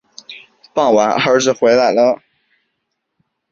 [0.73, 2.23] 傍晚儿子回来了